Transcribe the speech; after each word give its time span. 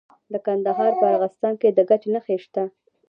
د 0.31 0.33
کندهار 0.45 0.91
په 0.99 1.05
ارغستان 1.13 1.53
کې 1.61 1.69
د 1.77 1.79
ګچ 1.89 2.03
نښې 2.13 2.37
شته. 2.43 2.63